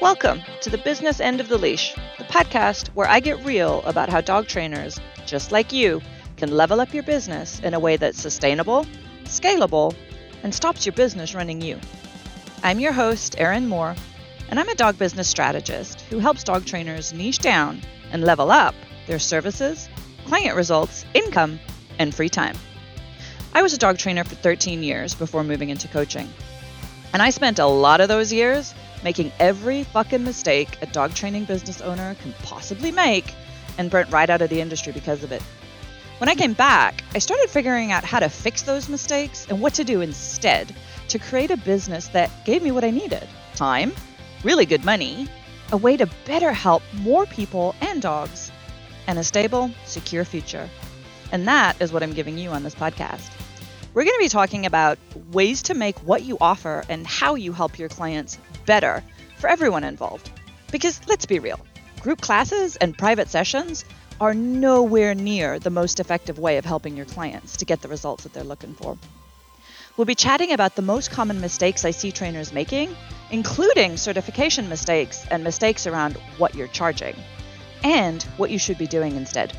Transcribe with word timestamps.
Welcome 0.00 0.40
to 0.62 0.70
the 0.70 0.78
Business 0.78 1.20
End 1.20 1.42
of 1.42 1.48
the 1.48 1.58
Leash, 1.58 1.94
the 2.16 2.24
podcast 2.24 2.88
where 2.94 3.06
I 3.06 3.20
get 3.20 3.44
real 3.44 3.82
about 3.82 4.08
how 4.08 4.22
dog 4.22 4.46
trainers, 4.46 4.98
just 5.26 5.52
like 5.52 5.74
you, 5.74 6.00
can 6.38 6.56
level 6.56 6.80
up 6.80 6.94
your 6.94 7.02
business 7.02 7.60
in 7.60 7.74
a 7.74 7.78
way 7.78 7.98
that's 7.98 8.18
sustainable, 8.18 8.86
scalable, 9.24 9.94
and 10.42 10.54
stops 10.54 10.86
your 10.86 10.94
business 10.94 11.34
running 11.34 11.60
you. 11.60 11.78
I'm 12.62 12.80
your 12.80 12.92
host, 12.92 13.34
Erin 13.38 13.68
Moore, 13.68 13.94
and 14.48 14.58
I'm 14.58 14.70
a 14.70 14.74
dog 14.74 14.96
business 14.96 15.28
strategist 15.28 16.00
who 16.08 16.18
helps 16.18 16.44
dog 16.44 16.64
trainers 16.64 17.12
niche 17.12 17.40
down 17.40 17.82
and 18.10 18.24
level 18.24 18.50
up 18.50 18.74
their 19.06 19.18
services, 19.18 19.90
client 20.24 20.56
results, 20.56 21.04
income, 21.12 21.60
and 21.98 22.14
free 22.14 22.30
time. 22.30 22.56
I 23.52 23.60
was 23.60 23.74
a 23.74 23.78
dog 23.78 23.98
trainer 23.98 24.24
for 24.24 24.34
13 24.34 24.82
years 24.82 25.14
before 25.14 25.44
moving 25.44 25.68
into 25.68 25.88
coaching. 25.88 26.30
And 27.12 27.20
I 27.20 27.28
spent 27.28 27.58
a 27.58 27.66
lot 27.66 28.00
of 28.00 28.08
those 28.08 28.32
years 28.32 28.72
making 29.02 29.32
every 29.38 29.84
fucking 29.84 30.24
mistake 30.24 30.78
a 30.82 30.86
dog 30.86 31.14
training 31.14 31.44
business 31.44 31.80
owner 31.80 32.14
can 32.16 32.32
possibly 32.42 32.92
make 32.92 33.34
and 33.78 33.90
burnt 33.90 34.12
right 34.12 34.30
out 34.30 34.42
of 34.42 34.50
the 34.50 34.60
industry 34.60 34.92
because 34.92 35.24
of 35.24 35.32
it. 35.32 35.42
When 36.18 36.28
I 36.28 36.34
came 36.34 36.52
back, 36.52 37.02
I 37.14 37.18
started 37.18 37.48
figuring 37.48 37.92
out 37.92 38.04
how 38.04 38.20
to 38.20 38.28
fix 38.28 38.62
those 38.62 38.88
mistakes 38.88 39.46
and 39.48 39.60
what 39.60 39.74
to 39.74 39.84
do 39.84 40.02
instead 40.02 40.74
to 41.08 41.18
create 41.18 41.50
a 41.50 41.56
business 41.56 42.08
that 42.08 42.44
gave 42.44 42.62
me 42.62 42.72
what 42.72 42.84
I 42.84 42.90
needed 42.90 43.26
time, 43.54 43.92
really 44.44 44.66
good 44.66 44.84
money, 44.84 45.28
a 45.72 45.76
way 45.76 45.96
to 45.96 46.06
better 46.26 46.52
help 46.52 46.82
more 46.94 47.26
people 47.26 47.74
and 47.80 48.02
dogs, 48.02 48.52
and 49.06 49.18
a 49.18 49.24
stable, 49.24 49.70
secure 49.86 50.24
future. 50.24 50.68
And 51.32 51.48
that 51.48 51.80
is 51.80 51.92
what 51.92 52.02
I'm 52.02 52.12
giving 52.12 52.36
you 52.36 52.50
on 52.50 52.62
this 52.62 52.74
podcast. 52.74 53.39
We're 53.92 54.04
going 54.04 54.14
to 54.14 54.24
be 54.24 54.28
talking 54.28 54.66
about 54.66 54.98
ways 55.32 55.62
to 55.62 55.74
make 55.74 55.98
what 56.00 56.22
you 56.22 56.38
offer 56.40 56.84
and 56.88 57.04
how 57.04 57.34
you 57.34 57.52
help 57.52 57.76
your 57.76 57.88
clients 57.88 58.38
better 58.64 59.02
for 59.38 59.50
everyone 59.50 59.82
involved. 59.82 60.30
Because 60.70 61.00
let's 61.08 61.26
be 61.26 61.40
real, 61.40 61.58
group 62.00 62.20
classes 62.20 62.76
and 62.76 62.96
private 62.96 63.28
sessions 63.28 63.84
are 64.20 64.32
nowhere 64.32 65.16
near 65.16 65.58
the 65.58 65.70
most 65.70 65.98
effective 65.98 66.38
way 66.38 66.56
of 66.56 66.64
helping 66.64 66.96
your 66.96 67.06
clients 67.06 67.56
to 67.56 67.64
get 67.64 67.82
the 67.82 67.88
results 67.88 68.22
that 68.22 68.32
they're 68.32 68.44
looking 68.44 68.74
for. 68.74 68.96
We'll 69.96 70.04
be 70.04 70.14
chatting 70.14 70.52
about 70.52 70.76
the 70.76 70.82
most 70.82 71.10
common 71.10 71.40
mistakes 71.40 71.84
I 71.84 71.90
see 71.90 72.12
trainers 72.12 72.52
making, 72.52 72.94
including 73.32 73.96
certification 73.96 74.68
mistakes 74.68 75.26
and 75.32 75.42
mistakes 75.42 75.88
around 75.88 76.16
what 76.38 76.54
you're 76.54 76.68
charging, 76.68 77.16
and 77.82 78.22
what 78.36 78.50
you 78.50 78.58
should 78.60 78.78
be 78.78 78.86
doing 78.86 79.16
instead. 79.16 79.52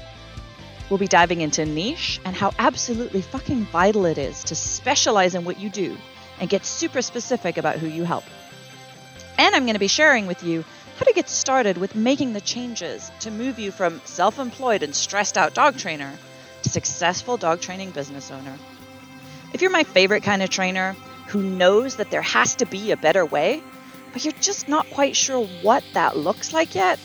We'll 0.91 0.97
be 0.97 1.07
diving 1.07 1.39
into 1.39 1.65
niche 1.65 2.19
and 2.25 2.35
how 2.35 2.51
absolutely 2.59 3.21
fucking 3.21 3.63
vital 3.67 4.05
it 4.05 4.17
is 4.17 4.43
to 4.43 4.55
specialize 4.55 5.35
in 5.35 5.45
what 5.45 5.57
you 5.57 5.69
do 5.69 5.95
and 6.37 6.49
get 6.49 6.65
super 6.65 7.01
specific 7.01 7.57
about 7.57 7.77
who 7.77 7.87
you 7.87 8.03
help. 8.03 8.25
And 9.37 9.55
I'm 9.55 9.63
going 9.63 9.75
to 9.75 9.79
be 9.79 9.87
sharing 9.87 10.27
with 10.27 10.43
you 10.43 10.65
how 10.97 11.05
to 11.05 11.13
get 11.13 11.29
started 11.29 11.77
with 11.77 11.95
making 11.95 12.33
the 12.33 12.41
changes 12.41 13.09
to 13.21 13.31
move 13.31 13.57
you 13.57 13.71
from 13.71 14.01
self 14.03 14.37
employed 14.37 14.83
and 14.83 14.93
stressed 14.93 15.37
out 15.37 15.53
dog 15.53 15.77
trainer 15.77 16.11
to 16.63 16.69
successful 16.69 17.37
dog 17.37 17.61
training 17.61 17.91
business 17.91 18.29
owner. 18.29 18.57
If 19.53 19.61
you're 19.61 19.71
my 19.71 19.85
favorite 19.85 20.23
kind 20.23 20.41
of 20.43 20.49
trainer 20.49 20.97
who 21.29 21.41
knows 21.41 21.95
that 21.95 22.11
there 22.11 22.21
has 22.21 22.55
to 22.55 22.65
be 22.65 22.91
a 22.91 22.97
better 22.97 23.25
way, 23.25 23.63
but 24.11 24.25
you're 24.25 24.33
just 24.41 24.67
not 24.67 24.89
quite 24.89 25.15
sure 25.15 25.45
what 25.61 25.85
that 25.93 26.17
looks 26.17 26.51
like 26.51 26.75
yet, 26.75 26.99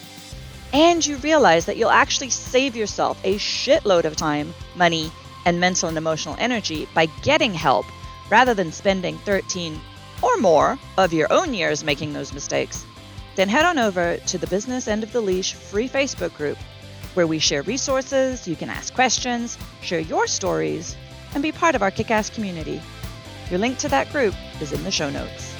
and 0.72 1.05
you 1.05 1.17
realize 1.19 1.67
that 1.67 1.77
you'll 1.77 1.91
actually 1.91 2.31
save 2.31 2.77
yourself 2.77 3.20
a 3.25 3.36
shitload 3.36 4.05
of 4.05 4.17
time, 4.17 4.53
money, 4.75 5.11
and 5.45 5.61
mental 5.61 5.89
and 5.89 5.98
emotional 5.98 6.36
energy 6.39 6.89
by 6.95 7.06
getting 7.23 7.55
help 7.55 7.86
rather 8.31 8.55
than 8.55 8.73
spending 8.73 9.17
13 9.19 9.81
or 10.23 10.36
more 10.39 10.78
of 10.98 11.12
your 11.12 11.33
own 11.33 11.55
years 11.55 11.84
making 11.84 12.12
those 12.12 12.33
mistakes, 12.33 12.84
then 13.36 13.48
head 13.48 13.64
on 13.64 13.79
over 13.79 14.17
to 14.27 14.39
the 14.39 14.46
Business 14.46 14.89
End 14.89 15.02
of 15.02 15.13
the 15.13 15.20
Leash 15.20 15.52
free 15.55 15.89
Facebook 15.89 16.35
group 16.36 16.58
where 17.14 17.27
we 17.27 17.39
share 17.39 17.63
resources, 17.63 18.46
you 18.46 18.57
can 18.57 18.69
ask 18.69 18.92
questions, 18.95 19.57
share 19.80 20.01
your 20.01 20.27
stories, 20.27 20.96
and 21.35 21.42
be 21.42 21.51
part 21.51 21.74
of 21.74 21.83
our 21.83 21.90
kick 21.90 22.11
ass 22.11 22.29
community. 22.29 22.80
Your 23.51 23.58
link 23.58 23.79
to 23.79 23.89
that 23.89 24.11
group 24.13 24.35
is 24.61 24.73
in 24.73 24.83
the 24.85 24.90
show 24.90 25.08
notes. 25.08 25.55